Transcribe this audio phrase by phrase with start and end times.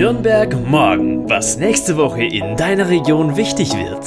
[0.00, 4.02] Nürnberg morgen, was nächste Woche in deiner Region wichtig wird.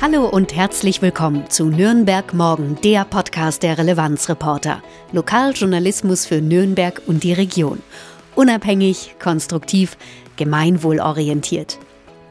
[0.00, 4.84] Hallo und herzlich willkommen zu Nürnberg morgen, der Podcast der Relevanzreporter.
[5.10, 7.82] Lokaljournalismus für Nürnberg und die Region.
[8.36, 9.96] Unabhängig, konstruktiv,
[10.36, 11.80] gemeinwohlorientiert.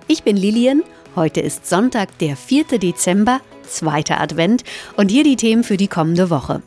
[0.07, 0.83] Ich bin Lilian.
[1.18, 2.79] Heute ist Sonntag, der 4.
[2.79, 4.64] Dezember, zweiter Advent
[4.96, 6.61] und hier die Themen für die kommende Woche.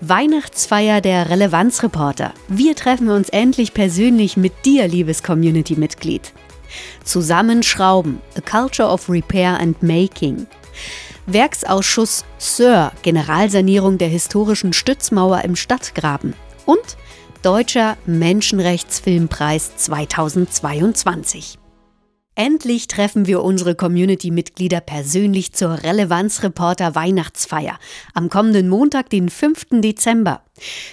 [0.00, 2.32] Weihnachtsfeier der Relevanzreporter.
[2.48, 6.32] Wir treffen uns endlich persönlich mit dir, liebes Community-Mitglied.
[7.04, 10.46] Zusammenschrauben, A Culture of Repair and Making.
[11.26, 16.34] Werksausschuss Sir, Generalsanierung der historischen Stützmauer im Stadtgraben.
[16.64, 16.96] Und
[17.42, 21.59] Deutscher Menschenrechtsfilmpreis 2022.
[22.36, 27.78] Endlich treffen wir unsere Community-Mitglieder persönlich zur Relevanzreporter Weihnachtsfeier
[28.14, 29.66] am kommenden Montag, den 5.
[29.80, 30.42] Dezember.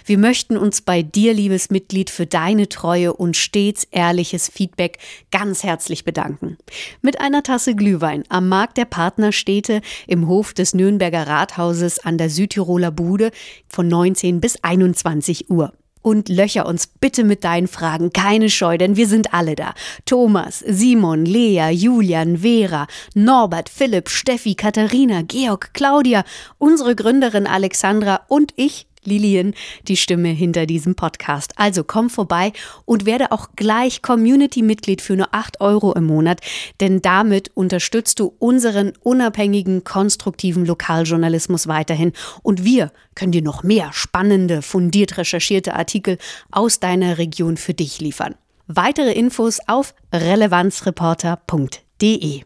[0.06, 4.98] Wir möchten uns bei dir, liebes Mitglied, für deine Treue und stets ehrliches Feedback
[5.32, 6.58] ganz herzlich bedanken.
[7.02, 12.30] Mit einer Tasse Glühwein am Markt der Partnerstädte im Hof des Nürnberger Rathauses an der
[12.30, 13.32] Südtiroler Bude
[13.68, 18.12] von 19 bis 21 Uhr und löcher uns bitte mit deinen Fragen.
[18.14, 19.74] Keine Scheu, denn wir sind alle da.
[20.06, 26.24] Thomas, Simon, Lea, Julian, Vera, Norbert, Philipp, Steffi, Katharina, Georg, Claudia,
[26.58, 29.54] unsere Gründerin Alexandra und ich, Lilian,
[29.88, 31.54] die Stimme hinter diesem Podcast.
[31.56, 32.54] Also komm vorbei
[32.86, 36.42] und werde auch gleich Community-Mitglied für nur 8 Euro im Monat,
[36.80, 43.90] denn damit unterstützt du unseren unabhängigen, konstruktiven Lokaljournalismus weiterhin und wir können dir noch mehr
[43.94, 46.20] spannende, fundiert recherchierte Artikel
[46.52, 48.36] aus deiner Region für dich liefern.
[48.68, 52.44] Weitere Infos auf relevanzreporter.de.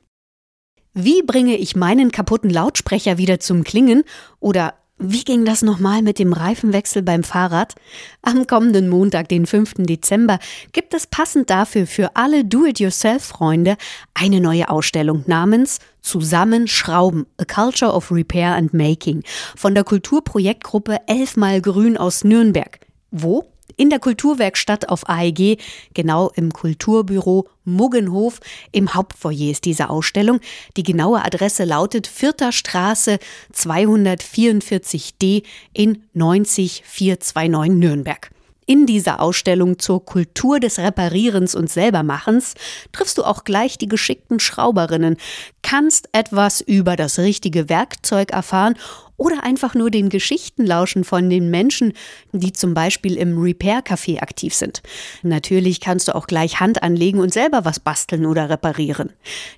[0.94, 4.04] Wie bringe ich meinen kaputten Lautsprecher wieder zum Klingen
[4.40, 7.74] oder wie ging das nochmal mit dem Reifenwechsel beim Fahrrad?
[8.22, 9.74] Am kommenden Montag, den 5.
[9.80, 10.38] Dezember,
[10.74, 13.78] gibt es passend dafür für alle Do-it-yourself-Freunde
[14.14, 19.24] eine neue Ausstellung namens Zusammenschrauben, A Culture of Repair and Making
[19.56, 22.80] von der Kulturprojektgruppe Elfmal Grün aus Nürnberg.
[23.10, 23.51] Wo?
[23.82, 25.58] In der Kulturwerkstatt auf AEG,
[25.96, 28.40] genau im Kulturbüro Muggenhof.
[28.72, 30.40] Im Hauptfoyer ist diese Ausstellung.
[30.78, 33.18] Die genaue Adresse lautet Vierter Straße
[33.52, 35.42] 244d
[35.74, 38.30] in 90429 Nürnberg.
[38.68, 42.54] In dieser Ausstellung zur Kultur des Reparierens und Selbermachens
[42.92, 45.18] triffst du auch gleich die geschickten Schrauberinnen,
[45.64, 48.76] kannst etwas über das richtige Werkzeug erfahren
[49.22, 51.94] oder einfach nur den Geschichten lauschen von den Menschen,
[52.32, 54.82] die zum Beispiel im Repair-Café aktiv sind.
[55.22, 59.14] Natürlich kannst du auch gleich Hand anlegen und selber was basteln oder reparieren.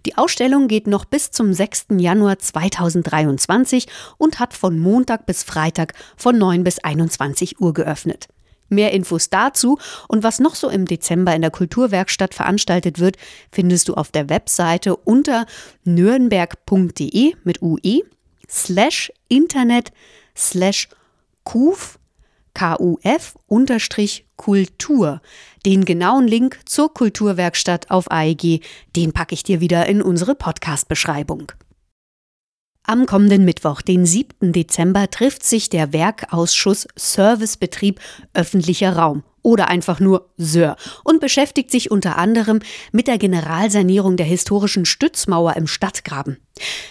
[0.06, 1.86] Die Ausstellung geht noch bis zum 6.
[1.98, 3.88] Januar 2023
[4.18, 8.28] und hat von Montag bis Freitag von 9 bis 21 Uhr geöffnet.
[8.68, 9.78] Mehr Infos dazu
[10.10, 13.16] und was noch so im Dezember in der Kulturwerkstatt veranstaltet wird,
[13.50, 15.46] findest du auf der Webseite unter
[15.86, 18.02] nürnberg.de mit UE
[18.50, 19.92] slash Internet
[20.36, 20.90] slash
[21.44, 22.00] KUF
[22.54, 25.22] KUF unterstrich Kultur.
[25.66, 28.62] Den genauen Link zur Kulturwerkstatt auf AEG,
[28.96, 31.52] den packe ich dir wieder in unsere Podcast-Beschreibung.
[32.86, 34.52] Am kommenden Mittwoch, den 7.
[34.52, 38.02] Dezember, trifft sich der Werkausschuss Servicebetrieb
[38.34, 42.60] öffentlicher Raum oder einfach nur Sir und beschäftigt sich unter anderem
[42.92, 46.38] mit der Generalsanierung der historischen Stützmauer im Stadtgraben.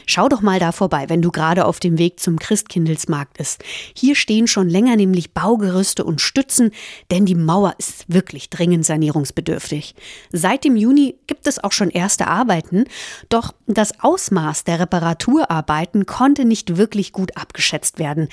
[0.06, 3.62] Schau doch mal da vorbei, wenn du gerade auf dem Weg zum Christkindelsmarkt bist.
[3.96, 6.72] Hier stehen schon länger nämlich Baugerüste und Stützen,
[7.10, 9.94] denn die Mauer ist wirklich dringend sanierungsbedürftig.
[10.32, 12.84] Seit dem Juni gibt es auch schon erste Arbeiten,
[13.28, 18.28] doch das Ausmaß der Reparaturarbeiten konnte nicht wirklich gut abgeschätzt werden.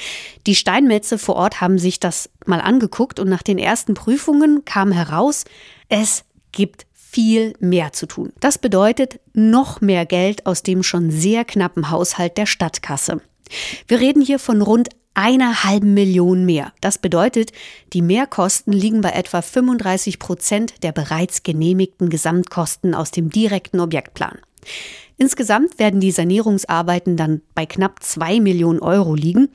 [0.47, 4.91] Die Steinmetze vor Ort haben sich das mal angeguckt und nach den ersten Prüfungen kam
[4.91, 5.45] heraus,
[5.89, 8.33] es gibt viel mehr zu tun.
[8.39, 13.21] Das bedeutet noch mehr Geld aus dem schon sehr knappen Haushalt der Stadtkasse.
[13.87, 16.71] Wir reden hier von rund einer halben Million mehr.
[16.81, 17.51] Das bedeutet,
[17.93, 24.37] die Mehrkosten liegen bei etwa 35 Prozent der bereits genehmigten Gesamtkosten aus dem direkten Objektplan.
[25.17, 29.49] Insgesamt werden die Sanierungsarbeiten dann bei knapp zwei Millionen Euro liegen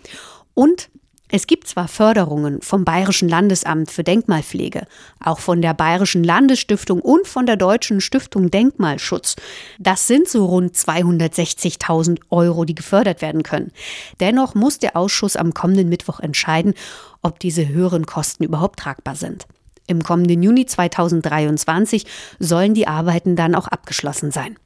[0.54, 0.90] und
[1.30, 4.86] es gibt zwar Förderungen vom Bayerischen Landesamt für Denkmalpflege,
[5.20, 9.36] auch von der Bayerischen Landesstiftung und von der Deutschen Stiftung Denkmalschutz.
[9.78, 13.72] Das sind so rund 260.000 Euro, die gefördert werden können.
[14.20, 16.74] Dennoch muss der Ausschuss am kommenden Mittwoch entscheiden,
[17.22, 19.46] ob diese höheren Kosten überhaupt tragbar sind.
[19.86, 22.06] Im kommenden Juni 2023
[22.38, 24.56] sollen die Arbeiten dann auch abgeschlossen sein.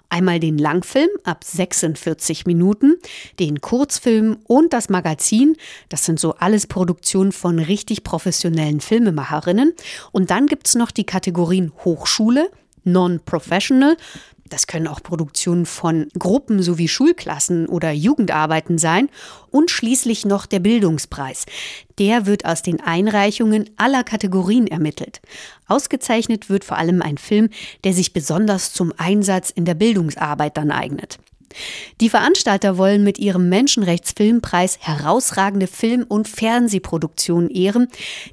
[0.08, 2.96] Einmal den Langfilm ab 46 Minuten,
[3.38, 5.56] den Kurzfilm und das Magazin.
[5.88, 9.75] Das sind so alles Produktionen von richtig professionellen Filmemacherinnen.
[10.12, 12.50] Und dann gibt es noch die Kategorien Hochschule,
[12.84, 13.96] Non-Professional,
[14.50, 19.08] das können auch Produktionen von Gruppen sowie Schulklassen oder Jugendarbeiten sein.
[19.50, 21.46] Und schließlich noch der Bildungspreis.
[21.98, 25.20] Der wird aus den Einreichungen aller Kategorien ermittelt.
[25.66, 27.48] Ausgezeichnet wird vor allem ein Film,
[27.84, 31.19] der sich besonders zum Einsatz in der Bildungsarbeit dann eignet.
[32.00, 37.88] Die Veranstalter wollen mit ihrem Menschenrechtsfilmpreis herausragende Film- und Fernsehproduktionen ehren,